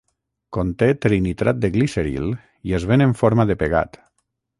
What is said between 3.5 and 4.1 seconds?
de pegat.